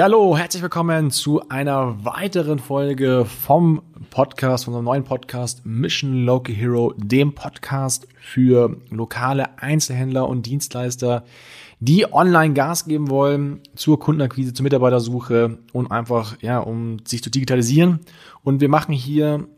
Hallo, 0.00 0.38
herzlich 0.38 0.62
willkommen 0.62 1.10
zu 1.10 1.48
einer 1.48 2.04
weiteren 2.04 2.60
Folge 2.60 3.24
vom 3.24 3.82
Podcast, 4.10 4.64
von 4.64 4.74
unserem 4.74 4.84
neuen 4.84 5.02
Podcast 5.02 5.66
Mission 5.66 6.24
Local 6.24 6.54
Hero, 6.54 6.94
dem 6.96 7.34
Podcast 7.34 8.06
für 8.20 8.76
lokale 8.90 9.58
Einzelhändler 9.58 10.28
und 10.28 10.46
Dienstleister, 10.46 11.24
die 11.80 12.12
online 12.12 12.54
Gas 12.54 12.84
geben 12.84 13.10
wollen 13.10 13.60
zur 13.74 13.98
Kundenakquise, 13.98 14.54
zur 14.54 14.62
Mitarbeitersuche 14.62 15.58
und 15.72 15.90
einfach, 15.90 16.40
ja, 16.42 16.60
um 16.60 16.98
sich 17.04 17.20
zu 17.20 17.30
digitalisieren. 17.30 17.98
Und 18.44 18.60
wir 18.60 18.68
machen 18.68 18.92
hier 18.92 19.48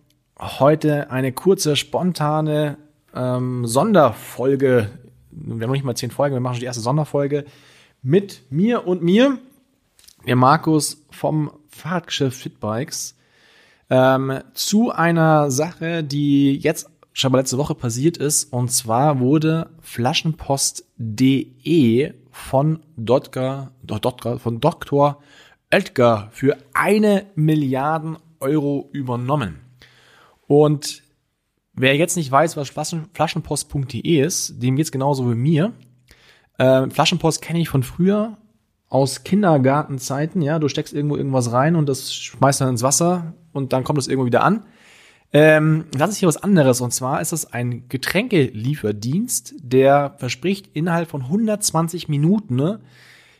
heute 0.40 1.10
eine 1.10 1.32
kurze, 1.32 1.76
spontane 1.76 2.78
ähm, 3.14 3.66
Sonderfolge. 3.66 4.90
Wir 5.32 5.52
haben 5.52 5.58
noch 5.58 5.72
nicht 5.72 5.84
mal 5.84 5.96
zehn 5.96 6.10
Folgen, 6.10 6.34
wir 6.34 6.40
machen 6.40 6.54
schon 6.54 6.60
die 6.60 6.66
erste 6.66 6.82
Sonderfolge 6.82 7.44
mit 8.02 8.40
mir 8.48 8.86
und 8.86 9.02
mir, 9.02 9.38
der 10.26 10.36
Markus 10.36 11.04
vom 11.10 11.50
Fahrradgeschäft 11.68 12.40
Fitbikes, 12.40 13.16
ähm, 13.88 14.40
zu 14.54 14.90
einer 14.90 15.50
Sache, 15.50 16.04
die 16.04 16.56
jetzt 16.56 16.90
schon 17.12 17.32
mal 17.32 17.38
letzte 17.38 17.58
Woche 17.58 17.74
passiert 17.74 18.16
ist. 18.16 18.52
Und 18.52 18.70
zwar 18.70 19.18
wurde 19.20 19.70
Flaschenpost.de 19.80 22.12
von 22.30 22.80
Dotger, 22.96 23.72
von 24.38 24.60
Dr. 24.60 25.20
Oetker 25.72 26.28
für 26.32 26.56
eine 26.72 27.26
Milliarden 27.34 28.16
Euro 28.40 28.88
übernommen. 28.92 29.60
Und 30.46 31.02
wer 31.72 31.96
jetzt 31.96 32.16
nicht 32.16 32.30
weiß, 32.30 32.56
was 32.56 32.70
Flaschenpost.de 32.70 34.20
ist, 34.20 34.62
dem 34.62 34.76
geht's 34.76 34.92
genauso 34.92 35.28
wie 35.30 35.34
mir. 35.34 35.72
Äh, 36.58 36.88
Flaschenpost 36.90 37.42
kenne 37.42 37.60
ich 37.60 37.68
von 37.68 37.82
früher 37.82 38.38
aus 38.90 39.24
Kindergartenzeiten. 39.24 40.42
Ja, 40.42 40.58
du 40.58 40.68
steckst 40.68 40.92
irgendwo 40.92 41.16
irgendwas 41.16 41.52
rein 41.52 41.76
und 41.76 41.88
das 41.88 42.12
schmeißt 42.12 42.60
dann 42.60 42.70
ins 42.70 42.82
Wasser 42.82 43.32
und 43.52 43.72
dann 43.72 43.84
kommt 43.84 43.98
es 43.98 44.08
irgendwo 44.08 44.26
wieder 44.26 44.44
an. 44.44 44.64
Ähm, 45.32 45.84
das 45.92 46.10
ist 46.10 46.16
hier 46.16 46.28
was 46.28 46.42
anderes 46.42 46.80
und 46.80 46.92
zwar 46.92 47.20
ist 47.20 47.32
es 47.32 47.52
ein 47.52 47.88
Getränkelieferdienst, 47.88 49.54
der 49.62 50.16
verspricht 50.18 50.70
innerhalb 50.74 51.08
von 51.08 51.22
120 51.22 52.08
Minuten 52.08 52.56
ne, 52.56 52.80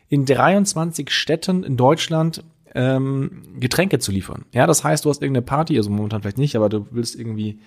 in 0.07 0.25
23 0.25 1.11
Städten 1.11 1.63
in 1.63 1.75
Deutschland 1.75 2.45
ähm, 2.73 3.43
Getränke 3.59 3.99
zu 3.99 4.13
liefern. 4.13 4.45
Ja, 4.53 4.67
das 4.67 4.85
heißt, 4.85 5.03
du 5.03 5.09
hast 5.09 5.21
irgendeine 5.21 5.45
Party, 5.45 5.75
also 5.75 5.89
momentan 5.89 6.21
vielleicht 6.21 6.37
nicht, 6.37 6.55
aber 6.55 6.69
du 6.69 6.87
willst 6.91 7.19
irgendwie 7.19 7.59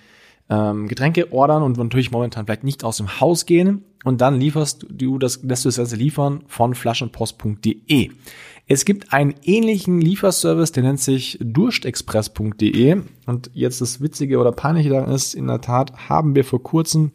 ähm, 0.49 0.87
Getränke 0.87 1.31
ordern 1.31 1.63
und 1.63 1.77
natürlich 1.77 2.11
momentan 2.11 2.45
vielleicht 2.45 2.63
nicht 2.63 2.83
aus 2.83 2.97
dem 2.97 3.19
Haus 3.19 3.45
gehen. 3.45 3.83
Und 4.03 4.21
dann 4.21 4.39
lieferst 4.39 4.85
du 4.89 5.17
das, 5.17 5.41
lässt 5.43 5.65
du 5.65 5.69
das 5.69 5.77
Ganze 5.77 5.95
liefern 5.95 6.43
von 6.47 6.75
flaschenpost.de. 6.75 8.11
Es 8.67 8.85
gibt 8.85 9.13
einen 9.13 9.35
ähnlichen 9.43 10.01
Lieferservice, 10.01 10.71
der 10.71 10.83
nennt 10.83 10.99
sich 10.99 11.37
durstexpress.de 11.41 13.01
und 13.27 13.51
jetzt 13.53 13.81
das 13.81 14.01
Witzige 14.01 14.39
oder 14.39 14.51
Peinliche 14.51 14.89
daran 14.89 15.11
ist, 15.11 15.35
in 15.35 15.47
der 15.47 15.61
Tat 15.61 16.09
haben 16.09 16.33
wir 16.35 16.43
vor 16.43 16.63
kurzem 16.63 17.11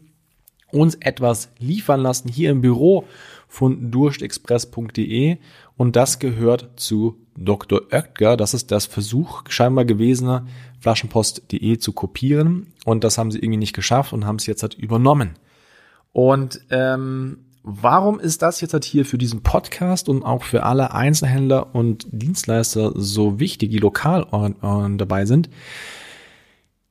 uns 0.71 0.95
etwas 0.97 1.49
liefern 1.59 2.01
lassen 2.01 2.29
hier 2.29 2.51
im 2.51 2.61
Büro 2.61 3.05
von 3.49 3.91
durstexpress.de 3.91 5.39
und 5.77 5.97
das 5.97 6.21
gehört 6.21 6.71
zu 6.77 7.17
Dr. 7.37 7.83
Oetker. 7.91 8.37
Das 8.37 8.55
ist 8.55 8.71
das 8.71 8.87
Versuch 8.87 9.43
scheinbar 9.49 9.85
gewesene 9.85 10.47
Flaschenpost.de 10.81 11.79
zu 11.79 11.93
kopieren 11.93 12.73
und 12.85 13.05
das 13.05 13.19
haben 13.19 13.31
sie 13.31 13.39
irgendwie 13.39 13.59
nicht 13.59 13.75
geschafft 13.75 14.13
und 14.13 14.27
haben 14.27 14.37
es 14.37 14.47
jetzt 14.47 14.63
halt 14.63 14.75
übernommen. 14.75 15.37
Und 16.13 16.61
ähm, 16.71 17.39
warum 17.63 18.19
ist 18.19 18.43
das 18.43 18.61
jetzt 18.61 18.73
halt 18.73 18.85
hier 18.85 19.05
für 19.05 19.19
diesen 19.19 19.43
Podcast 19.43 20.09
und 20.09 20.23
auch 20.23 20.43
für 20.43 20.65
alle 20.65 20.93
Einzelhändler 20.93 21.75
und 21.75 22.07
Dienstleister 22.11 22.93
so 22.95 23.39
wichtig, 23.39 23.71
die 23.71 23.79
lokal 23.79 24.27
dabei 24.97 25.27
sind? 25.27 25.51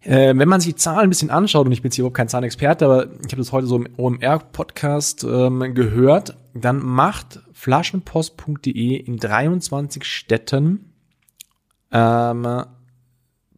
Äh, 0.01 0.33
wenn 0.35 0.47
man 0.47 0.61
sich 0.61 0.75
die 0.75 0.79
Zahlen 0.79 1.05
ein 1.05 1.09
bisschen 1.09 1.29
anschaut, 1.29 1.65
und 1.65 1.73
ich 1.73 1.81
bin 1.81 1.89
jetzt 1.89 1.95
hier 1.95 2.03
überhaupt 2.03 2.17
kein 2.17 2.29
Zahlenexperte, 2.29 2.85
aber 2.85 3.07
ich 3.25 3.31
habe 3.31 3.37
das 3.37 3.51
heute 3.51 3.67
so 3.67 3.75
im 3.75 3.87
OMR-Podcast 3.97 5.25
ähm, 5.25 5.73
gehört, 5.73 6.37
dann 6.53 6.79
macht 6.79 7.41
flaschenpost.de 7.51 8.95
in 8.95 9.17
23 9.17 10.05
Städten 10.05 10.93
ähm, 11.91 12.63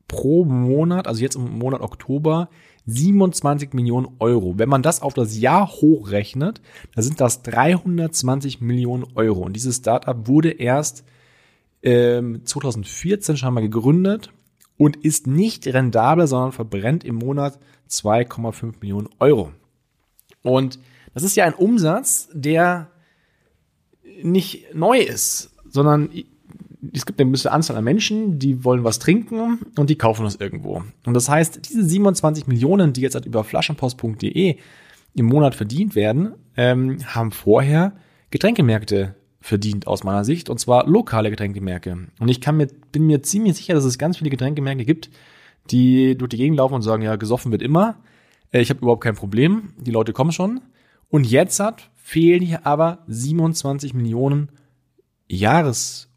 pro 0.08 0.46
Monat, 0.46 1.08
also 1.08 1.22
jetzt 1.22 1.36
im 1.36 1.60
Monat 1.60 1.82
Oktober, 1.82 2.50
27 2.88 3.74
Millionen 3.74 4.08
Euro. 4.18 4.58
Wenn 4.58 4.68
man 4.68 4.82
das 4.82 5.04
auf 5.04 5.14
das 5.14 5.38
Jahr 5.38 5.68
hochrechnet, 5.68 6.62
dann 6.96 7.04
sind 7.04 7.22
das 7.22 7.44
320 7.44 8.62
Millionen 8.62 9.06
Euro. 9.14 9.42
Und 9.42 9.54
dieses 9.54 9.78
Startup 9.78 10.28
wurde 10.28 10.50
erst 10.50 11.06
ähm, 11.84 12.42
2014 12.44 13.38
schon 13.38 13.54
mal 13.54 13.62
gegründet 13.62 14.32
und 14.82 14.96
ist 14.96 15.28
nicht 15.28 15.68
rentabel, 15.68 16.26
sondern 16.26 16.54
verbrennt 16.54 17.04
im 17.04 17.14
Monat 17.14 17.60
2,5 17.88 18.78
Millionen 18.82 19.10
Euro. 19.20 19.52
Und 20.42 20.80
das 21.14 21.22
ist 21.22 21.36
ja 21.36 21.46
ein 21.46 21.54
Umsatz, 21.54 22.30
der 22.34 22.90
nicht 24.24 24.74
neu 24.74 24.98
ist, 24.98 25.52
sondern 25.70 26.10
es 26.92 27.06
gibt 27.06 27.22
eine 27.22 27.30
gewisse 27.30 27.52
Anzahl 27.52 27.78
an 27.78 27.84
Menschen, 27.84 28.40
die 28.40 28.64
wollen 28.64 28.84
was 28.84 28.98
trinken 28.98 29.60
und 29.78 29.92
die 29.92 30.00
kaufen 30.00 30.24
das 30.24 30.38
irgendwo. 30.38 30.82
Und 31.06 31.14
das 31.14 31.30
heißt, 31.30 31.70
diese 31.70 31.84
27 31.84 32.48
Millionen, 32.48 32.92
die 32.92 33.02
jetzt 33.02 33.14
halt 33.14 33.28
über 33.28 33.44
flaschenpost.de 33.44 34.58
im 35.14 35.26
Monat 35.28 35.54
verdient 35.54 35.94
werden, 35.94 36.34
ähm, 36.58 36.98
haben 37.06 37.30
vorher 37.30 37.94
Getränkemärkte 38.32 39.14
verdient 39.42 39.88
aus 39.88 40.04
meiner 40.04 40.24
Sicht 40.24 40.50
und 40.50 40.60
zwar 40.60 40.88
lokale 40.88 41.30
Getränkemärkte. 41.30 41.98
Und 42.20 42.30
ich 42.30 42.40
kann 42.40 42.58
mir, 42.58 42.68
bin 42.92 43.08
mir 43.08 43.24
ziemlich 43.24 43.56
sicher, 43.56 43.74
dass 43.74 43.84
es 43.84 43.98
ganz 43.98 44.18
viele 44.18 44.30
Getränkemärkte 44.30 44.86
gibt, 44.86 45.10
die 45.72 46.18
durch 46.18 46.30
die 46.30 46.38
Gegend 46.38 46.58
laufen 46.58 46.76
und 46.76 46.82
sagen, 46.84 47.04
ja, 47.04 47.16
gesoffen 47.16 47.52
wird 47.52 47.62
immer. 47.62 47.98
Äh, 48.52 48.62
ich 48.62 48.70
habe 48.70 48.80
überhaupt 48.80 49.04
kein 49.04 49.16
Problem. 49.16 49.74
Die 49.78 49.92
Leute 49.92 50.14
kommen 50.14 50.32
schon. 50.32 50.62
Und 51.10 51.30
jetzt 51.30 51.60
hat 51.60 51.90
fehlen 51.96 52.42
hier 52.42 52.66
aber 52.66 53.00
27 53.08 53.94
Millionen 53.94 54.50
Jahres 55.30 56.10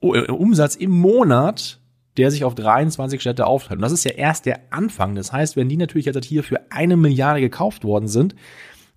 äh, 0.00 0.30
Umsatz 0.30 0.74
im 0.74 0.90
Monat, 0.90 1.80
der 2.16 2.30
sich 2.30 2.44
auf 2.44 2.54
23 2.54 3.20
Städte 3.20 3.46
aufteilt. 3.46 3.78
Und 3.78 3.82
das 3.82 3.92
ist 3.92 4.04
ja 4.04 4.12
erst 4.12 4.46
der 4.46 4.60
Anfang. 4.70 5.14
Das 5.14 5.32
heißt, 5.32 5.56
wenn 5.56 5.68
die 5.68 5.76
natürlich 5.76 6.06
jetzt 6.06 6.24
hier 6.24 6.42
für 6.42 6.60
eine 6.70 6.96
Milliarde 6.96 7.40
gekauft 7.40 7.84
worden 7.84 8.08
sind, 8.08 8.34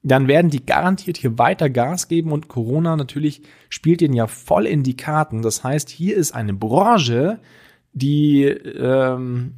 dann 0.08 0.28
werden 0.28 0.50
die 0.50 0.66
garantiert 0.66 1.18
hier 1.18 1.38
weiter 1.38 1.70
Gas 1.70 2.08
geben 2.08 2.32
und 2.32 2.48
Corona 2.48 2.96
natürlich 2.96 3.42
spielt 3.70 4.02
ihnen 4.02 4.14
ja 4.14 4.28
voll 4.28 4.66
in 4.66 4.84
die 4.84 4.98
Karten. 4.98 5.42
Das 5.42 5.64
heißt, 5.64 5.90
hier 5.90 6.16
ist 6.16 6.34
eine 6.34 6.54
Branche, 6.54 7.40
die 7.94 8.44
ähm, 8.44 9.54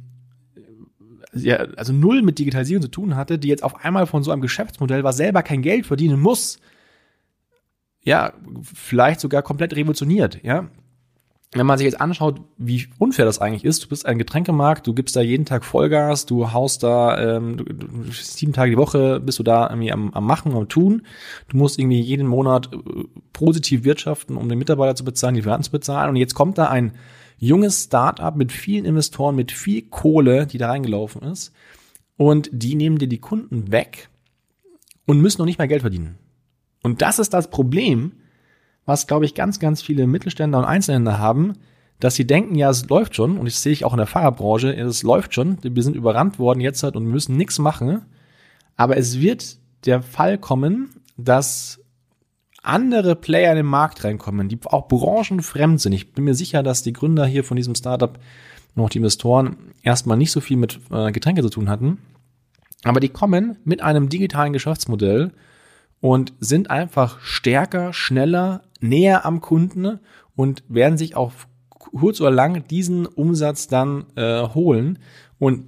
ja, 1.32 1.56
also 1.76 1.92
null 1.92 2.22
mit 2.22 2.38
Digitalisierung 2.38 2.82
zu 2.82 2.90
tun 2.90 3.16
hatte, 3.16 3.38
die 3.38 3.48
jetzt 3.48 3.62
auf 3.62 3.84
einmal 3.84 4.06
von 4.06 4.22
so 4.22 4.30
einem 4.30 4.42
Geschäftsmodell, 4.42 5.04
was 5.04 5.16
selber 5.16 5.42
kein 5.42 5.62
Geld 5.62 5.86
verdienen 5.86 6.20
muss, 6.20 6.58
ja, 8.02 8.32
vielleicht 8.62 9.20
sogar 9.20 9.42
komplett 9.42 9.76
revolutioniert, 9.76 10.42
ja 10.42 10.68
wenn 11.52 11.66
man 11.66 11.78
sich 11.78 11.84
jetzt 11.84 12.00
anschaut, 12.00 12.40
wie 12.58 12.86
unfair 12.98 13.24
das 13.24 13.40
eigentlich 13.40 13.64
ist, 13.64 13.82
du 13.82 13.88
bist 13.88 14.06
ein 14.06 14.18
Getränkemarkt, 14.18 14.86
du 14.86 14.94
gibst 14.94 15.16
da 15.16 15.20
jeden 15.20 15.44
Tag 15.44 15.64
Vollgas, 15.64 16.24
du 16.24 16.52
haust 16.52 16.84
da 16.84 17.36
ähm, 17.36 17.56
du, 17.56 17.64
du, 17.64 18.12
sieben 18.12 18.52
Tage 18.52 18.70
die 18.70 18.76
Woche 18.76 19.18
bist 19.18 19.40
du 19.40 19.42
da 19.42 19.68
irgendwie 19.68 19.90
am, 19.90 20.14
am 20.14 20.26
Machen, 20.26 20.54
am 20.54 20.68
Tun. 20.68 21.02
Du 21.48 21.56
musst 21.56 21.80
irgendwie 21.80 22.00
jeden 22.00 22.28
Monat 22.28 22.70
äh, 22.72 22.78
positiv 23.32 23.82
wirtschaften, 23.82 24.36
um 24.36 24.48
den 24.48 24.58
Mitarbeiter 24.58 24.94
zu 24.94 25.04
bezahlen, 25.04 25.34
die 25.34 25.40
Lieferanten 25.40 25.64
zu 25.64 25.72
bezahlen. 25.72 26.10
Und 26.10 26.16
jetzt 26.16 26.34
kommt 26.34 26.56
da 26.56 26.68
ein 26.68 26.92
junges 27.38 27.84
Startup 27.84 28.36
mit 28.36 28.52
vielen 28.52 28.84
Investoren, 28.84 29.34
mit 29.34 29.50
viel 29.50 29.82
Kohle, 29.82 30.46
die 30.46 30.58
da 30.58 30.68
reingelaufen 30.68 31.22
ist. 31.22 31.52
Und 32.16 32.48
die 32.52 32.76
nehmen 32.76 32.98
dir 32.98 33.08
die 33.08 33.18
Kunden 33.18 33.72
weg 33.72 34.08
und 35.04 35.20
müssen 35.20 35.40
noch 35.40 35.46
nicht 35.46 35.58
mal 35.58 35.66
Geld 35.66 35.80
verdienen. 35.80 36.16
Und 36.82 37.02
das 37.02 37.18
ist 37.18 37.34
das 37.34 37.50
Problem, 37.50 38.12
was, 38.90 39.06
glaube 39.06 39.24
ich, 39.24 39.34
ganz, 39.34 39.60
ganz 39.60 39.80
viele 39.80 40.08
Mittelständler 40.08 40.58
und 40.58 40.64
Einzelhändler 40.64 41.18
haben, 41.18 41.52
dass 42.00 42.16
sie 42.16 42.26
denken, 42.26 42.56
ja, 42.56 42.70
es 42.70 42.88
läuft 42.88 43.14
schon, 43.14 43.38
und 43.38 43.44
das 43.44 43.62
sehe 43.62 43.72
ich 43.72 43.84
auch 43.84 43.92
in 43.92 43.98
der 43.98 44.08
Fahrerbranche, 44.08 44.74
es 44.74 45.04
läuft 45.04 45.32
schon, 45.32 45.58
wir 45.62 45.82
sind 45.84 45.94
überrannt 45.94 46.40
worden 46.40 46.60
jetzt 46.60 46.82
halt 46.82 46.96
und 46.96 47.04
müssen 47.04 47.36
nichts 47.36 47.60
machen. 47.60 48.02
Aber 48.76 48.96
es 48.96 49.20
wird 49.20 49.58
der 49.84 50.02
Fall 50.02 50.38
kommen, 50.38 50.90
dass 51.16 51.78
andere 52.64 53.14
Player 53.14 53.52
in 53.52 53.58
den 53.58 53.66
Markt 53.66 54.02
reinkommen, 54.02 54.48
die 54.48 54.58
auch 54.64 54.88
branchenfremd 54.88 55.80
sind. 55.80 55.92
Ich 55.92 56.12
bin 56.12 56.24
mir 56.24 56.34
sicher, 56.34 56.64
dass 56.64 56.82
die 56.82 56.92
Gründer 56.92 57.26
hier 57.26 57.44
von 57.44 57.56
diesem 57.56 57.76
Startup 57.76 58.18
und 58.74 58.82
auch 58.82 58.90
die 58.90 58.98
Investoren 58.98 59.56
erstmal 59.82 60.16
nicht 60.16 60.32
so 60.32 60.40
viel 60.40 60.56
mit 60.56 60.80
äh, 60.90 61.12
Getränke 61.12 61.42
zu 61.42 61.50
tun 61.50 61.68
hatten. 61.70 61.98
Aber 62.82 62.98
die 62.98 63.08
kommen 63.08 63.56
mit 63.64 63.82
einem 63.82 64.08
digitalen 64.08 64.52
Geschäftsmodell 64.52 65.30
und 66.00 66.32
sind 66.40 66.70
einfach 66.70 67.20
stärker, 67.20 67.92
schneller, 67.92 68.62
näher 68.80 69.24
am 69.24 69.40
Kunden 69.40 70.00
und 70.36 70.64
werden 70.68 70.98
sich 70.98 71.16
auch 71.16 71.32
kurz 71.68 72.20
oder 72.20 72.30
lang 72.30 72.66
diesen 72.68 73.06
Umsatz 73.06 73.66
dann 73.66 74.06
äh, 74.16 74.42
holen. 74.48 74.98
Und 75.38 75.64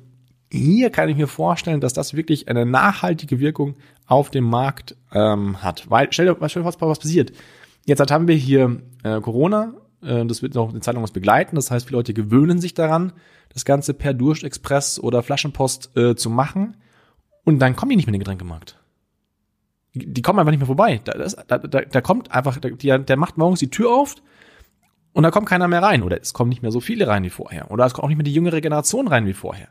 hier 0.50 0.90
kann 0.90 1.08
ich 1.08 1.16
mir 1.16 1.28
vorstellen, 1.28 1.80
dass 1.80 1.94
das 1.94 2.14
wirklich 2.14 2.48
eine 2.48 2.66
nachhaltige 2.66 3.40
Wirkung 3.40 3.76
auf 4.06 4.30
dem 4.30 4.44
Markt 4.44 4.96
ähm, 5.12 5.62
hat. 5.62 5.88
Weil, 5.90 6.08
stell 6.10 6.26
dir, 6.26 6.34
dir 6.34 6.48
vor, 6.48 6.88
was 6.88 6.98
passiert. 6.98 7.32
Jetzt 7.86 8.10
haben 8.10 8.28
wir 8.28 8.34
hier 8.34 8.82
äh, 9.02 9.20
Corona, 9.20 9.74
äh, 10.02 10.24
das 10.26 10.42
wird 10.42 10.54
noch 10.54 10.70
eine 10.70 10.80
Zeit 10.80 10.94
lang 10.94 11.02
was 11.02 11.10
begleiten. 11.10 11.56
Das 11.56 11.70
heißt, 11.70 11.86
viele 11.86 11.98
Leute 11.98 12.14
gewöhnen 12.14 12.60
sich 12.60 12.74
daran, 12.74 13.12
das 13.52 13.64
Ganze 13.64 13.94
per 13.94 14.14
Durstexpress 14.14 15.00
oder 15.00 15.22
Flaschenpost 15.22 15.96
äh, 15.96 16.14
zu 16.14 16.30
machen. 16.30 16.76
Und 17.44 17.58
dann 17.58 17.74
kommen 17.74 17.90
die 17.90 17.96
nicht 17.96 18.06
mehr 18.06 18.14
in 18.14 18.18
den 18.18 18.24
Getränkemarkt. 18.24 18.78
Die, 19.94 20.22
kommen 20.22 20.38
einfach 20.38 20.50
nicht 20.50 20.60
mehr 20.60 20.66
vorbei. 20.66 21.00
Da, 21.04 21.12
das, 21.12 21.36
da, 21.46 21.58
da, 21.58 21.80
da 21.82 22.00
kommt 22.00 22.32
einfach, 22.32 22.58
der, 22.58 22.98
der 22.98 23.16
macht 23.16 23.36
morgens 23.36 23.60
die 23.60 23.70
Tür 23.70 23.90
auf 23.90 24.14
und 25.12 25.22
da 25.22 25.30
kommt 25.30 25.48
keiner 25.48 25.68
mehr 25.68 25.82
rein. 25.82 26.02
Oder 26.02 26.20
es 26.20 26.32
kommen 26.32 26.48
nicht 26.48 26.62
mehr 26.62 26.72
so 26.72 26.80
viele 26.80 27.06
rein 27.06 27.24
wie 27.24 27.30
vorher. 27.30 27.70
Oder 27.70 27.84
es 27.84 27.92
kommt 27.92 28.04
auch 28.04 28.08
nicht 28.08 28.16
mehr 28.16 28.24
die 28.24 28.34
jüngere 28.34 28.60
Generation 28.60 29.08
rein 29.08 29.26
wie 29.26 29.34
vorher. 29.34 29.68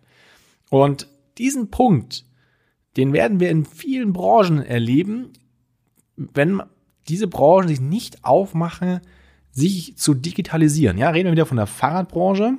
Und 0.69 1.07
diesen 1.37 1.71
Punkt, 1.71 2.25
den 2.97 3.13
werden 3.13 3.39
wir 3.39 3.49
in 3.49 3.65
vielen 3.65 4.13
Branchen 4.13 4.63
erleben, 4.63 5.33
wenn 6.15 6.61
diese 7.07 7.27
Branchen 7.27 7.67
sich 7.67 7.81
nicht 7.81 8.23
aufmachen, 8.23 9.01
sich 9.51 9.97
zu 9.97 10.13
digitalisieren. 10.13 10.97
Ja, 10.97 11.09
reden 11.09 11.27
wir 11.27 11.33
wieder 11.33 11.45
von 11.45 11.57
der 11.57 11.67
Fahrradbranche. 11.67 12.53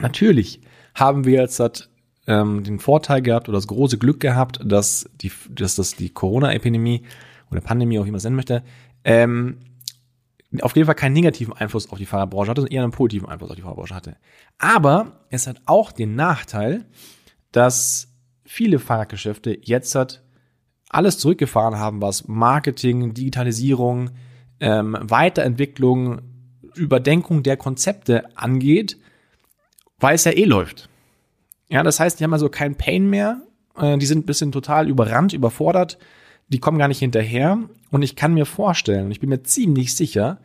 Natürlich 0.00 0.60
haben 0.94 1.24
wir 1.24 1.40
jetzt 1.40 1.60
das, 1.60 1.88
ähm, 2.26 2.64
den 2.64 2.78
Vorteil 2.78 3.22
gehabt 3.22 3.48
oder 3.48 3.58
das 3.58 3.66
große 3.66 3.98
Glück 3.98 4.20
gehabt, 4.20 4.60
dass 4.64 5.08
die, 5.20 5.30
dass 5.50 5.76
das 5.76 5.96
die 5.96 6.10
Corona-Epidemie 6.10 7.02
oder 7.50 7.60
Pandemie, 7.60 7.98
auch 7.98 8.06
wie 8.06 8.10
man 8.10 8.18
es 8.18 8.24
nennen 8.24 8.36
möchte, 8.36 8.62
ähm, 9.04 9.58
auf 10.62 10.76
jeden 10.76 10.86
Fall 10.86 10.94
keinen 10.94 11.14
negativen 11.14 11.52
Einfluss 11.52 11.90
auf 11.90 11.98
die 11.98 12.06
Fahrradbranche 12.06 12.50
hatte, 12.50 12.60
sondern 12.60 12.74
eher 12.74 12.82
einen 12.84 12.92
positiven 12.92 13.28
Einfluss 13.28 13.50
auf 13.50 13.56
die 13.56 13.62
Fahrradbranche 13.62 13.94
hatte. 13.94 14.16
Aber 14.58 15.24
es 15.30 15.46
hat 15.46 15.60
auch 15.66 15.90
den 15.90 16.14
Nachteil, 16.14 16.84
dass 17.50 18.08
viele 18.44 18.78
Fahrradgeschäfte 18.78 19.58
jetzt 19.62 19.94
hat 19.94 20.22
alles 20.88 21.18
zurückgefahren 21.18 21.78
haben, 21.78 22.00
was 22.00 22.28
Marketing, 22.28 23.14
Digitalisierung, 23.14 24.10
ähm, 24.60 24.96
Weiterentwicklung, 25.00 26.22
Überdenkung 26.76 27.42
der 27.42 27.56
Konzepte 27.56 28.24
angeht, 28.36 28.98
weil 29.98 30.14
es 30.14 30.24
ja 30.24 30.32
eh 30.32 30.44
läuft. 30.44 30.88
Ja, 31.74 31.82
das 31.82 31.98
heißt, 31.98 32.20
die 32.20 32.24
haben 32.24 32.32
also 32.32 32.48
kein 32.48 32.76
Pain 32.76 33.10
mehr, 33.10 33.40
äh, 33.76 33.98
die 33.98 34.06
sind 34.06 34.20
ein 34.20 34.26
bisschen 34.26 34.52
total 34.52 34.88
überrannt, 34.88 35.32
überfordert, 35.32 35.98
die 36.46 36.60
kommen 36.60 36.78
gar 36.78 36.86
nicht 36.86 37.00
hinterher 37.00 37.58
und 37.90 38.02
ich 38.02 38.14
kann 38.14 38.32
mir 38.32 38.46
vorstellen, 38.46 39.10
ich 39.10 39.18
bin 39.18 39.28
mir 39.28 39.42
ziemlich 39.42 39.96
sicher, 39.96 40.38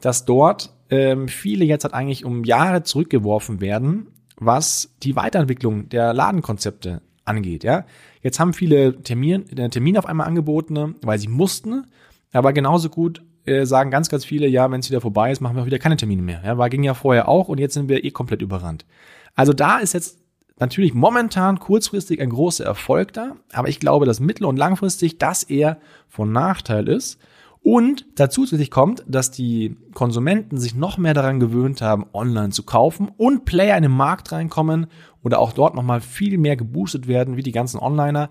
dass 0.00 0.26
dort 0.26 0.76
ähm, 0.88 1.26
viele 1.26 1.64
jetzt 1.64 1.82
halt 1.82 1.92
eigentlich 1.92 2.24
um 2.24 2.44
Jahre 2.44 2.84
zurückgeworfen 2.84 3.60
werden, 3.60 4.06
was 4.36 4.94
die 5.02 5.16
Weiterentwicklung 5.16 5.88
der 5.88 6.14
Ladenkonzepte 6.14 7.02
angeht. 7.24 7.64
Ja, 7.64 7.84
jetzt 8.22 8.38
haben 8.38 8.52
viele 8.52 9.02
Termin, 9.02 9.44
äh, 9.58 9.68
Termine 9.68 9.98
auf 9.98 10.06
einmal 10.06 10.28
angeboten, 10.28 10.94
weil 11.02 11.18
sie 11.18 11.26
mussten, 11.26 11.88
aber 12.30 12.52
genauso 12.52 12.90
gut 12.90 13.24
äh, 13.44 13.66
sagen 13.66 13.90
ganz, 13.90 14.08
ganz 14.08 14.24
viele, 14.24 14.46
ja, 14.46 14.70
wenn 14.70 14.78
es 14.78 14.88
wieder 14.88 15.00
vorbei 15.00 15.32
ist, 15.32 15.40
machen 15.40 15.56
wir 15.56 15.62
auch 15.62 15.66
wieder 15.66 15.80
keine 15.80 15.96
Termine 15.96 16.22
mehr. 16.22 16.42
Ja, 16.44 16.58
war 16.58 16.70
ging 16.70 16.84
ja 16.84 16.94
vorher 16.94 17.28
auch 17.28 17.48
und 17.48 17.58
jetzt 17.58 17.74
sind 17.74 17.88
wir 17.88 18.04
eh 18.04 18.12
komplett 18.12 18.40
überrannt. 18.40 18.86
Also 19.34 19.52
da 19.52 19.78
ist 19.78 19.92
jetzt 19.92 20.20
natürlich 20.58 20.94
momentan 20.94 21.60
kurzfristig 21.60 22.20
ein 22.20 22.30
großer 22.30 22.64
Erfolg 22.64 23.12
da, 23.12 23.36
aber 23.52 23.68
ich 23.68 23.80
glaube, 23.80 24.06
dass 24.06 24.20
mittel- 24.20 24.46
und 24.46 24.56
langfristig 24.56 25.18
das 25.18 25.42
eher 25.42 25.78
von 26.08 26.32
Nachteil 26.32 26.88
ist. 26.88 27.18
Und 27.62 28.06
dazu 28.14 28.42
zusätzlich 28.42 28.70
kommt, 28.70 29.04
dass 29.08 29.32
die 29.32 29.76
Konsumenten 29.92 30.58
sich 30.58 30.76
noch 30.76 30.98
mehr 30.98 31.14
daran 31.14 31.40
gewöhnt 31.40 31.82
haben, 31.82 32.06
online 32.12 32.50
zu 32.50 32.62
kaufen 32.62 33.10
und 33.16 33.44
Player 33.44 33.76
in 33.76 33.82
den 33.82 33.92
Markt 33.92 34.30
reinkommen 34.30 34.86
oder 35.24 35.40
auch 35.40 35.52
dort 35.52 35.74
nochmal 35.74 36.00
viel 36.00 36.38
mehr 36.38 36.56
geboostet 36.56 37.08
werden, 37.08 37.36
wie 37.36 37.42
die 37.42 37.50
ganzen 37.50 37.80
Onliner, 37.80 38.28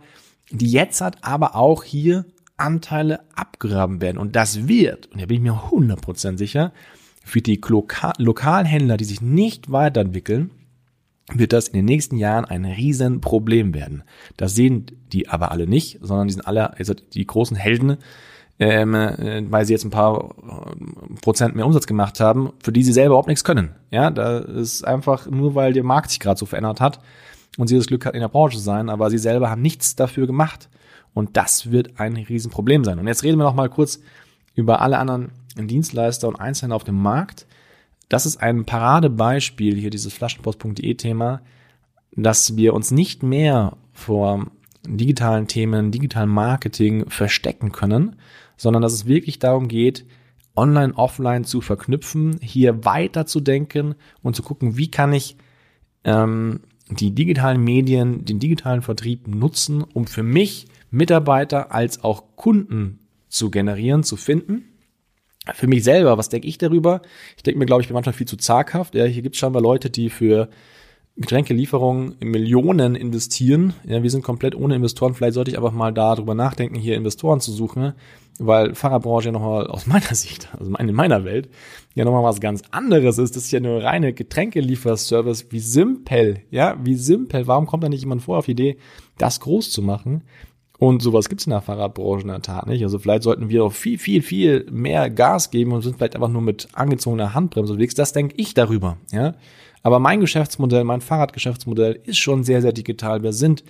die 0.51 0.71
jetzt 0.71 1.01
hat 1.01 1.17
aber 1.21 1.55
auch 1.55 1.83
hier 1.83 2.25
Anteile 2.55 3.19
abgraben 3.35 3.99
werden. 3.99 4.17
Und 4.17 4.37
das 4.37 4.69
wird, 4.69 5.07
und 5.07 5.21
da 5.21 5.25
bin 5.25 5.37
ich 5.37 5.43
mir 5.43 5.53
100% 5.69 6.37
sicher, 6.37 6.71
für 7.25 7.41
die 7.41 7.59
Loka 7.67 8.13
Lokalhändler, 8.17 8.95
die 8.95 9.03
sich 9.03 9.21
nicht 9.21 9.69
weiterentwickeln, 9.71 10.51
wird 11.33 11.53
das 11.53 11.67
in 11.67 11.73
den 11.73 11.85
nächsten 11.85 12.17
Jahren 12.17 12.45
ein 12.45 12.65
Riesenproblem 12.65 13.73
werden. 13.73 14.03
Das 14.37 14.55
sehen 14.55 14.85
die 15.11 15.27
aber 15.27 15.51
alle 15.51 15.67
nicht, 15.67 15.99
sondern 16.01 16.27
die 16.27 16.33
sind 16.33 16.47
alle, 16.47 16.77
also 16.77 16.93
die 16.93 17.25
großen 17.25 17.57
Helden, 17.57 17.97
ähm, 18.59 18.93
äh, 18.93 19.43
weil 19.49 19.65
sie 19.65 19.73
jetzt 19.73 19.83
ein 19.83 19.89
paar 19.89 20.29
äh, 20.29 21.15
Prozent 21.21 21.55
mehr 21.55 21.65
Umsatz 21.65 21.87
gemacht 21.87 22.19
haben, 22.19 22.53
für 22.63 22.71
die 22.71 22.83
sie 22.83 22.93
selber 22.93 23.13
überhaupt 23.13 23.27
nichts 23.27 23.43
können. 23.43 23.71
Ja, 23.91 24.11
da 24.11 24.37
ist 24.39 24.83
einfach 24.83 25.29
nur, 25.29 25.55
weil 25.55 25.73
der 25.73 25.83
Markt 25.83 26.11
sich 26.11 26.19
gerade 26.19 26.39
so 26.39 26.45
verändert 26.45 26.79
hat 26.79 26.99
und 27.57 27.67
sie 27.67 27.75
das 27.75 27.87
Glück 27.87 28.05
hat, 28.05 28.13
in 28.13 28.21
der 28.21 28.29
Branche 28.29 28.57
zu 28.57 28.63
sein, 28.63 28.89
aber 28.89 29.09
sie 29.09 29.17
selber 29.17 29.49
haben 29.49 29.61
nichts 29.61 29.95
dafür 29.95 30.27
gemacht. 30.27 30.69
Und 31.13 31.37
das 31.37 31.71
wird 31.71 31.99
ein 31.99 32.17
Riesenproblem 32.17 32.83
sein. 32.83 32.99
Und 32.99 33.07
jetzt 33.07 33.23
reden 33.23 33.37
wir 33.37 33.45
noch 33.45 33.55
mal 33.55 33.69
kurz 33.69 33.99
über 34.53 34.81
alle 34.81 34.97
anderen 34.97 35.31
Dienstleister 35.57 36.27
und 36.27 36.35
Einzelne 36.35 36.75
auf 36.75 36.83
dem 36.83 37.01
Markt. 37.01 37.47
Das 38.09 38.25
ist 38.25 38.37
ein 38.37 38.65
Paradebeispiel 38.65 39.75
hier, 39.75 39.89
dieses 39.89 40.13
Flaschenpost.de 40.13 40.93
Thema, 40.95 41.41
dass 42.15 42.55
wir 42.55 42.73
uns 42.73 42.91
nicht 42.91 43.23
mehr 43.23 43.77
vor 43.91 44.47
digitalen 44.87 45.47
Themen, 45.47 45.91
digitalen 45.91 46.29
Marketing 46.29 47.09
verstecken 47.09 47.71
können, 47.71 48.17
sondern 48.57 48.81
dass 48.81 48.93
es 48.93 49.07
wirklich 49.07 49.39
darum 49.39 49.67
geht, 49.67 50.05
online, 50.55 50.93
offline 50.95 51.43
zu 51.43 51.61
verknüpfen, 51.61 52.37
hier 52.41 52.85
weiter 52.85 53.25
zu 53.25 53.41
denken 53.41 53.95
und 54.21 54.35
zu 54.35 54.43
gucken, 54.43 54.77
wie 54.77 54.89
kann 54.89 55.11
ich 55.11 55.35
ähm, 56.03 56.61
die 56.89 57.13
digitalen 57.13 57.63
Medien, 57.63 58.25
den 58.25 58.39
digitalen 58.39 58.81
Vertrieb 58.81 59.27
nutzen, 59.27 59.81
um 59.81 60.07
für 60.07 60.23
mich 60.23 60.67
Mitarbeiter 60.91 61.73
als 61.73 62.03
auch 62.03 62.35
Kunden 62.35 62.99
zu 63.27 63.49
generieren, 63.49 64.03
zu 64.03 64.15
finden. 64.15 64.65
Für 65.53 65.67
mich 65.67 65.83
selber, 65.83 66.17
was 66.17 66.29
denke 66.29 66.47
ich 66.47 66.57
darüber? 66.57 67.01
Ich 67.37 67.43
denke 67.43 67.59
mir, 67.59 67.65
glaube 67.65 67.81
ich, 67.81 67.87
bin 67.87 67.93
manchmal 67.93 68.13
viel 68.13 68.27
zu 68.27 68.37
zaghaft. 68.37 68.95
Ja, 68.95 69.05
hier 69.05 69.21
gibt 69.21 69.35
es 69.35 69.39
scheinbar 69.39 69.61
Leute, 69.61 69.89
die 69.89 70.09
für 70.09 70.49
Getränkelieferungen 71.17 72.15
Millionen 72.19 72.95
investieren. 72.95 73.73
Ja, 73.87 74.03
wir 74.03 74.09
sind 74.09 74.23
komplett 74.23 74.53
ohne 74.53 74.75
Investoren. 74.75 75.13
Vielleicht 75.13 75.35
sollte 75.35 75.49
ich 75.49 75.57
einfach 75.57 75.71
mal 75.71 75.93
darüber 75.93 76.35
nachdenken, 76.35 76.75
hier 76.75 76.97
Investoren 76.97 77.39
zu 77.39 77.53
suchen, 77.53 77.93
weil 78.37 78.75
Fahrradbranche 78.75 79.27
ja 79.27 79.31
nochmal 79.31 79.67
aus 79.67 79.87
meiner 79.87 80.13
Sicht, 80.13 80.49
also 80.59 80.73
in 80.75 80.93
meiner 80.93 81.23
Welt, 81.23 81.47
ja 81.93 82.03
nochmal 82.03 82.23
was 82.23 82.41
ganz 82.41 82.63
anderes 82.71 83.17
ist. 83.17 83.35
Das 83.35 83.43
ist 83.45 83.51
ja 83.51 83.61
nur 83.61 83.81
reine 83.81 84.13
Getränkelieferservice. 84.13 85.51
Wie 85.51 85.59
simpel, 85.59 86.41
ja, 86.51 86.77
wie 86.83 86.95
simpel. 86.95 87.47
Warum 87.47 87.65
kommt 87.65 87.83
da 87.83 87.89
nicht 87.89 88.01
jemand 88.01 88.23
vor 88.23 88.39
auf 88.39 88.45
die 88.45 88.51
Idee, 88.51 88.77
das 89.17 89.39
groß 89.39 89.71
zu 89.71 89.81
machen? 89.81 90.23
Und 90.77 91.01
sowas 91.01 91.29
gibt's 91.29 91.45
in 91.45 91.51
der 91.51 91.61
Fahrradbranche 91.61 92.23
in 92.23 92.27
der 92.27 92.41
Tat 92.41 92.67
nicht. 92.67 92.83
Also 92.83 92.99
vielleicht 92.99 93.23
sollten 93.23 93.49
wir 93.49 93.63
auch 93.63 93.71
viel, 93.71 93.97
viel, 93.97 94.21
viel 94.21 94.65
mehr 94.69 95.09
Gas 95.09 95.51
geben 95.51 95.71
und 95.71 95.81
sind 95.81 95.97
vielleicht 95.97 96.15
einfach 96.15 96.29
nur 96.29 96.41
mit 96.41 96.67
angezogener 96.73 97.33
Handbremse 97.33 97.73
unterwegs. 97.73 97.95
Das 97.95 98.13
denke 98.13 98.35
ich 98.37 98.53
darüber. 98.53 98.97
Ja, 99.11 99.35
aber 99.83 99.99
mein 99.99 100.19
Geschäftsmodell, 100.19 100.83
mein 100.83 101.01
Fahrradgeschäftsmodell 101.01 101.99
ist 102.03 102.17
schon 102.17 102.43
sehr, 102.43 102.61
sehr 102.61 102.73
digital. 102.73 103.23
Wir 103.23 103.33
sind 103.33 103.63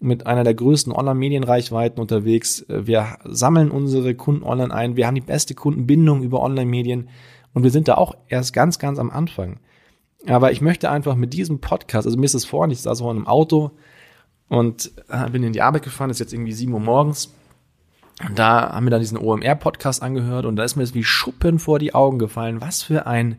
mit 0.00 0.26
einer 0.26 0.44
der 0.44 0.54
größten 0.54 0.92
Online-Medienreichweiten 0.92 2.00
unterwegs. 2.00 2.64
Wir 2.68 3.18
sammeln 3.24 3.70
unsere 3.70 4.14
Kunden 4.14 4.42
online 4.42 4.72
ein. 4.74 4.96
Wir 4.96 5.06
haben 5.06 5.14
die 5.14 5.20
beste 5.20 5.54
Kundenbindung 5.54 6.22
über 6.22 6.42
Online-Medien 6.42 7.08
und 7.52 7.62
wir 7.62 7.70
sind 7.70 7.88
da 7.88 7.96
auch 7.96 8.16
erst 8.28 8.52
ganz, 8.52 8.78
ganz 8.78 8.98
am 8.98 9.10
Anfang. 9.10 9.60
Aber 10.26 10.52
ich 10.52 10.60
möchte 10.60 10.90
einfach 10.90 11.16
mit 11.16 11.32
diesem 11.32 11.60
Podcast, 11.60 12.06
also 12.06 12.18
mir 12.18 12.26
ist 12.26 12.34
es 12.34 12.44
vorhin, 12.44 12.70
ich 12.70 12.80
saß 12.82 13.00
auch 13.00 13.10
in 13.10 13.18
einem 13.18 13.26
Auto, 13.26 13.70
und 14.50 14.90
äh, 15.08 15.30
bin 15.30 15.44
in 15.44 15.52
die 15.52 15.62
Arbeit 15.62 15.84
gefahren, 15.84 16.10
ist 16.10 16.18
jetzt 16.18 16.34
irgendwie 16.34 16.52
sieben 16.52 16.74
Uhr 16.74 16.80
morgens. 16.80 17.32
Und 18.26 18.38
da 18.38 18.72
haben 18.72 18.84
wir 18.84 18.90
dann 18.90 19.00
diesen 19.00 19.16
OMR-Podcast 19.16 20.02
angehört 20.02 20.44
und 20.44 20.56
da 20.56 20.64
ist 20.64 20.76
mir 20.76 20.82
jetzt 20.82 20.92
wie 20.92 21.04
Schuppen 21.04 21.58
vor 21.58 21.78
die 21.78 21.94
Augen 21.94 22.18
gefallen, 22.18 22.60
was 22.60 22.82
für 22.82 23.06
ein 23.06 23.36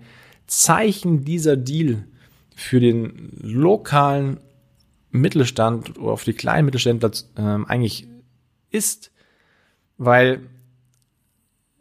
Zeichen 0.47 1.23
dieser 1.23 1.57
Deal 1.57 2.05
für 2.55 2.79
den 2.79 3.37
lokalen 3.41 4.39
Mittelstand 5.11 5.99
oder 5.99 6.13
auf 6.13 6.23
die 6.23 6.33
kleinen 6.33 6.65
Mittelständler 6.65 7.11
ähm, 7.37 7.65
eigentlich 7.65 8.07
ist, 8.71 9.11
weil 9.97 10.39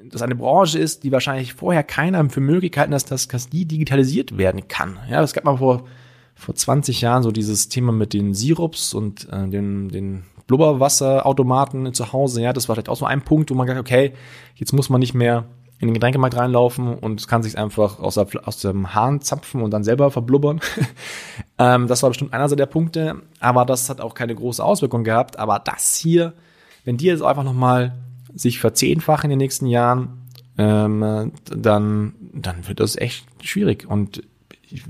das 0.02 0.22
eine 0.22 0.34
Branche 0.34 0.78
ist, 0.78 1.04
die 1.04 1.12
wahrscheinlich 1.12 1.54
vorher 1.54 1.84
keiner 1.84 2.28
für 2.30 2.40
Möglichkeiten 2.40 2.92
hat, 2.92 3.10
dass 3.10 3.28
das 3.28 3.48
die 3.48 3.64
digitalisiert 3.64 4.36
werden 4.36 4.66
kann. 4.66 4.98
Ja, 5.08 5.20
das 5.20 5.34
gab 5.34 5.44
mal 5.44 5.58
vor 5.58 5.86
vor 6.34 6.54
20 6.54 7.00
Jahren 7.00 7.22
so 7.22 7.30
dieses 7.30 7.68
Thema 7.68 7.92
mit 7.92 8.12
den 8.12 8.34
Sirups 8.34 8.94
und 8.94 9.28
äh, 9.30 9.48
den, 9.48 9.88
den 9.88 10.24
Blubberwasserautomaten 10.46 11.92
zu 11.94 12.12
Hause. 12.12 12.42
Ja, 12.42 12.52
das 12.52 12.68
war 12.68 12.74
vielleicht 12.74 12.88
auch 12.88 12.96
so 12.96 13.04
ein 13.04 13.22
Punkt, 13.22 13.50
wo 13.50 13.54
man 13.54 13.66
gesagt 13.66 13.86
okay, 13.86 14.12
jetzt 14.56 14.72
muss 14.72 14.90
man 14.90 15.00
nicht 15.00 15.14
mehr 15.14 15.46
in 15.80 15.88
den 15.88 15.94
Getränkemarkt 15.94 16.36
reinlaufen 16.36 16.94
und 16.94 17.26
kann 17.26 17.42
sich 17.42 17.56
einfach 17.56 18.00
aus, 18.00 18.14
der, 18.14 18.26
aus 18.44 18.58
dem 18.58 18.94
Hahn 18.94 19.22
zapfen 19.22 19.62
und 19.62 19.70
dann 19.70 19.82
selber 19.82 20.10
verblubbern. 20.10 20.60
ähm, 21.58 21.86
das 21.86 22.02
war 22.02 22.10
bestimmt 22.10 22.34
einer 22.34 22.54
der 22.54 22.66
Punkte, 22.66 23.22
aber 23.38 23.64
das 23.64 23.88
hat 23.88 24.00
auch 24.00 24.14
keine 24.14 24.34
große 24.34 24.62
Auswirkung 24.62 25.04
gehabt. 25.04 25.38
Aber 25.38 25.58
das 25.58 25.96
hier, 25.96 26.34
wenn 26.84 26.98
die 26.98 27.06
jetzt 27.06 27.22
einfach 27.22 27.44
nochmal 27.44 27.94
sich 28.34 28.60
verzehnfachen 28.60 29.30
in 29.30 29.38
den 29.38 29.44
nächsten 29.44 29.66
Jahren, 29.66 30.28
ähm, 30.58 31.32
dann, 31.44 32.14
dann 32.34 32.68
wird 32.68 32.80
das 32.80 32.96
echt 32.96 33.24
schwierig. 33.42 33.88
Und 33.88 34.22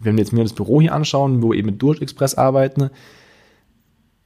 wenn 0.02 0.16
wir 0.16 0.22
jetzt 0.22 0.32
mir 0.32 0.42
das 0.42 0.52
Büro 0.52 0.80
hier 0.80 0.94
anschauen, 0.94 1.42
wo 1.42 1.52
eben 1.52 1.66
mit 1.66 1.82
Durch 1.82 2.00
Express 2.00 2.34
arbeiten, 2.34 2.90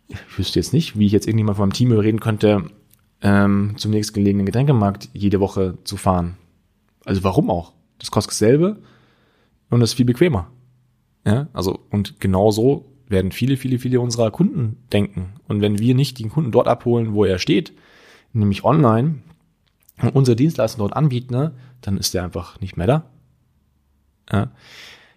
ich 0.09 0.39
wüsste 0.39 0.59
jetzt 0.59 0.73
nicht, 0.73 0.99
wie 0.99 1.07
ich 1.07 1.13
jetzt 1.13 1.27
irgendjemand 1.27 1.57
von 1.57 1.69
meinem 1.69 1.75
Team 1.75 1.93
überreden 1.93 2.21
könnte, 2.21 2.71
ähm, 3.23 3.75
zum 3.77 3.91
nächstgelegenen 3.91 4.47
Getränkemarkt 4.47 5.09
jede 5.13 5.41
Woche 5.41 5.79
zu 5.85 5.97
fahren. 5.97 6.37
Also 7.05 7.25
warum 7.25 7.51
auch? 7.51 7.73
Das 7.99 8.11
kostet 8.11 8.33
dasselbe 8.33 8.79
und 9.71 9.81
ist 9.81 9.95
viel 9.95 10.07
bequemer. 10.07 10.51
Ja, 11.27 11.49
also 11.53 11.81
und 11.91 12.21
genau 12.21 12.51
so 12.51 12.93
werden 13.09 13.33
viele, 13.33 13.57
viele, 13.57 13.79
viele 13.79 14.01
unserer 14.01 14.31
Kunden 14.31 14.77
denken. 14.93 15.35
Und 15.49 15.61
wenn 15.61 15.79
wir 15.79 15.95
nicht 15.95 16.19
den 16.19 16.31
Kunden 16.31 16.53
dort 16.53 16.69
abholen, 16.69 17.15
wo 17.15 17.25
er 17.25 17.39
steht, 17.39 17.73
nämlich 18.33 18.65
online, 18.65 19.17
und 20.03 20.15
unsere 20.15 20.37
Dienstleistung 20.37 20.81
dort 20.81 20.97
anbieten, 20.97 21.53
dann 21.81 21.97
ist 21.97 22.15
der 22.15 22.25
einfach 22.25 22.61
nicht 22.61 22.77
mehr 22.77 22.87
da. 22.87 23.05
Ja. 24.33 24.51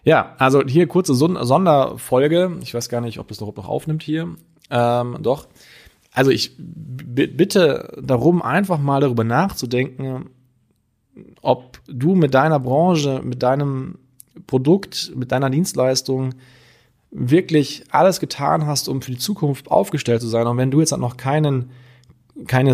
Ja, 0.07 0.35
also 0.37 0.63
hier 0.65 0.87
kurze 0.87 1.13
Sonderfolge. 1.13 2.57
Ich 2.61 2.73
weiß 2.73 2.87
gar 2.87 3.01
nicht, 3.01 3.19
ob 3.19 3.29
es 3.29 3.41
noch, 3.41 3.53
noch 3.53 3.67
aufnimmt 3.67 4.03
hier. 4.03 4.35
Ähm, 4.69 5.17
doch. 5.19 5.47
Also 6.13 6.31
ich 6.31 6.55
bitte 6.57 7.93
darum, 8.01 8.41
einfach 8.41 8.79
mal 8.79 9.01
darüber 9.01 9.25
nachzudenken, 9.25 10.29
ob 11.41 11.81
du 11.87 12.15
mit 12.15 12.33
deiner 12.33 12.57
Branche, 12.57 13.21
mit 13.21 13.43
deinem 13.43 13.99
Produkt, 14.47 15.11
mit 15.13 15.33
deiner 15.33 15.49
Dienstleistung 15.49 16.35
wirklich 17.11 17.83
alles 17.89 18.21
getan 18.21 18.65
hast, 18.65 18.87
um 18.87 19.01
für 19.01 19.11
die 19.11 19.17
Zukunft 19.17 19.69
aufgestellt 19.69 20.21
zu 20.21 20.29
sein. 20.29 20.47
Und 20.47 20.55
wenn 20.55 20.71
du 20.71 20.79
jetzt 20.79 20.95
noch 20.95 21.17
keinen, 21.17 21.71
keine, 22.45 22.73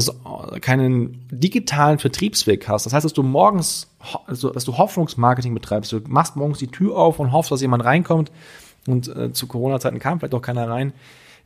keinen 0.62 1.26
digitalen 1.32 2.00
Vertriebsweg 2.00 2.68
hast, 2.68 2.86
das 2.86 2.94
heißt, 2.94 3.06
dass 3.06 3.14
du 3.14 3.24
morgens, 3.24 3.88
also, 4.28 4.50
dass 4.50 4.66
du 4.66 4.78
Hoffnungsmarketing 4.78 5.54
betreibst, 5.54 5.92
du 5.92 6.02
machst 6.08 6.36
morgens 6.36 6.60
die 6.60 6.68
Tür 6.68 6.98
auf 6.98 7.20
und 7.20 7.32
hoffst, 7.32 7.52
dass 7.52 7.62
jemand 7.62 7.86
reinkommt. 7.86 8.32
Und 8.86 9.08
äh, 9.08 9.32
zu 9.32 9.48
Corona-Zeiten 9.48 10.00
kam 10.00 10.20
vielleicht 10.20 10.34
auch 10.34 10.42
keiner 10.42 10.68
rein, 10.68 10.92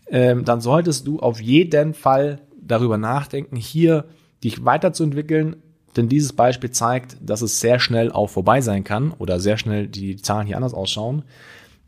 ähm, 0.09 0.45
dann 0.45 0.61
solltest 0.61 1.05
du 1.05 1.19
auf 1.19 1.39
jeden 1.39 1.93
Fall 1.93 2.41
darüber 2.59 2.97
nachdenken, 2.97 3.55
hier 3.55 4.05
dich 4.43 4.65
weiterzuentwickeln, 4.65 5.57
denn 5.95 6.09
dieses 6.09 6.33
Beispiel 6.33 6.71
zeigt, 6.71 7.17
dass 7.21 7.41
es 7.41 7.59
sehr 7.59 7.79
schnell 7.79 8.11
auch 8.11 8.27
vorbei 8.27 8.61
sein 8.61 8.83
kann 8.83 9.11
oder 9.11 9.39
sehr 9.39 9.57
schnell 9.57 9.87
die 9.87 10.15
Zahlen 10.15 10.47
hier 10.47 10.55
anders 10.55 10.73
ausschauen. 10.73 11.23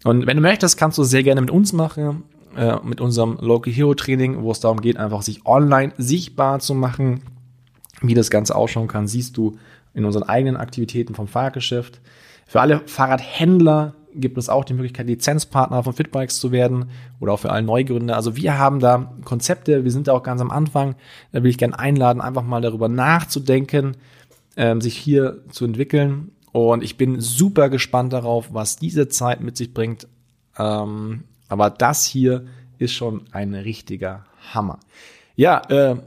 Und 0.03 0.27
wenn 0.27 0.37
du 0.37 0.41
möchtest, 0.41 0.77
kannst 0.77 0.97
du 0.97 1.03
sehr 1.03 1.23
gerne 1.23 1.41
mit 1.41 1.51
uns 1.51 1.73
machen, 1.73 2.23
äh, 2.55 2.77
mit 2.83 3.01
unserem 3.01 3.37
Local 3.41 3.71
Hero 3.71 3.93
Training, 3.93 4.41
wo 4.41 4.51
es 4.51 4.59
darum 4.59 4.81
geht, 4.81 4.97
einfach 4.97 5.21
sich 5.21 5.45
online 5.45 5.93
sichtbar 5.97 6.59
zu 6.59 6.73
machen. 6.73 7.21
Wie 8.01 8.13
das 8.13 8.29
Ganze 8.29 8.55
ausschauen 8.55 8.87
kann, 8.87 9.07
siehst 9.07 9.35
du 9.37 9.57
in 9.93 10.05
unseren 10.05 10.23
eigenen 10.23 10.57
Aktivitäten 10.57 11.15
vom 11.15 11.27
Fahrgeschäft. 11.27 11.99
Für 12.47 12.61
alle 12.61 12.81
Fahrradhändler 12.85 13.93
gibt 14.15 14.37
es 14.37 14.49
auch 14.49 14.65
die 14.65 14.73
Möglichkeit, 14.73 15.07
Lizenzpartner 15.07 15.83
von 15.83 15.93
Fitbikes 15.93 16.39
zu 16.39 16.51
werden 16.51 16.89
oder 17.19 17.33
auch 17.33 17.39
für 17.39 17.51
alle 17.51 17.65
Neugründer. 17.65 18.15
Also 18.15 18.35
wir 18.35 18.57
haben 18.57 18.79
da 18.79 19.13
Konzepte, 19.23 19.83
wir 19.83 19.91
sind 19.91 20.07
da 20.07 20.13
auch 20.13 20.23
ganz 20.23 20.41
am 20.41 20.51
Anfang. 20.51 20.95
Da 21.31 21.43
will 21.43 21.49
ich 21.49 21.57
gerne 21.57 21.77
einladen, 21.77 22.21
einfach 22.21 22.43
mal 22.43 22.61
darüber 22.61 22.87
nachzudenken, 22.87 23.97
ähm, 24.57 24.81
sich 24.81 24.97
hier 24.97 25.43
zu 25.51 25.65
entwickeln. 25.65 26.31
Und 26.51 26.83
ich 26.83 26.97
bin 26.97 27.19
super 27.19 27.69
gespannt 27.69 28.13
darauf, 28.13 28.53
was 28.53 28.77
diese 28.77 29.07
Zeit 29.07 29.41
mit 29.41 29.55
sich 29.55 29.73
bringt. 29.73 30.07
Ähm, 30.57 31.25
aber 31.49 31.69
das 31.69 32.05
hier 32.05 32.45
ist 32.77 32.93
schon 32.93 33.23
ein 33.31 33.53
richtiger 33.53 34.25
Hammer. 34.53 34.79
Ja, 35.35 35.61
äh, 35.69 35.97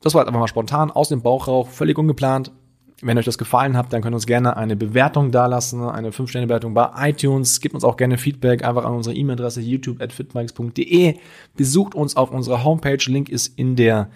das 0.00 0.14
war 0.14 0.20
halt 0.20 0.28
einfach 0.28 0.40
mal 0.40 0.48
spontan 0.48 0.90
aus 0.90 1.08
dem 1.08 1.22
Bauchrauch, 1.22 1.68
völlig 1.68 1.96
ungeplant. 1.96 2.50
Wenn 3.00 3.18
euch 3.18 3.24
das 3.24 3.38
gefallen 3.38 3.76
hat, 3.76 3.92
dann 3.92 4.00
könnt 4.00 4.12
ihr 4.12 4.16
uns 4.16 4.26
gerne 4.26 4.56
eine 4.56 4.76
Bewertung 4.76 5.32
dalassen, 5.32 5.82
eine 5.82 6.10
5-Sterne-Bewertung 6.10 6.72
bei 6.72 6.88
iTunes. 7.10 7.60
Gebt 7.60 7.74
uns 7.74 7.82
auch 7.82 7.96
gerne 7.96 8.16
Feedback 8.16 8.64
einfach 8.64 8.84
an 8.84 8.94
unsere 8.94 9.16
E-Mail-Adresse 9.16 9.60
youtube.fitbikes.de. 9.60 11.16
Besucht 11.56 11.94
uns 11.96 12.16
auf 12.16 12.30
unserer 12.30 12.62
Homepage. 12.62 13.04
Link 13.06 13.28
ist 13.28 13.58
in 13.58 13.74
der 13.74 14.08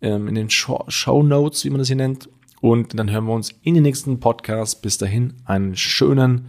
ähm, 0.00 0.28
in 0.28 0.36
den 0.36 0.50
Show, 0.50 0.84
Show 0.86 1.22
Notes, 1.22 1.64
wie 1.64 1.70
man 1.70 1.78
das 1.78 1.88
hier 1.88 1.96
nennt. 1.96 2.28
Und 2.60 2.98
dann 2.98 3.10
hören 3.10 3.24
wir 3.26 3.34
uns 3.34 3.54
in 3.62 3.74
den 3.74 3.82
nächsten 3.82 4.20
Podcast. 4.20 4.82
Bis 4.82 4.98
dahin 4.98 5.34
einen 5.44 5.76
schönen 5.76 6.48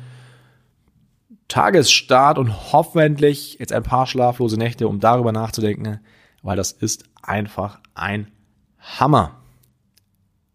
Tagesstart 1.50 2.38
und 2.38 2.72
hoffentlich 2.72 3.58
jetzt 3.60 3.74
ein 3.74 3.84
paar 3.84 4.08
schlaflose 4.08 4.58
Nächte, 4.58 4.88
um 4.88 5.00
darüber 5.02 5.34
nachzudenken, 5.34 6.00
weil 6.42 6.56
das 6.56 6.72
ist 6.72 7.04
einfach 7.22 7.80
ein 7.94 8.32
Hammer. 8.80 9.36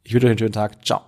Ich 0.02 0.14
wünsche 0.14 0.26
euch 0.26 0.30
einen 0.30 0.38
schönen 0.38 0.52
Tag. 0.52 0.84
Ciao. 0.86 1.02